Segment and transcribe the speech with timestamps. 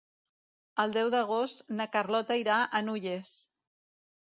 [0.83, 3.41] El deu d'agost na Carlota irà a Nulles.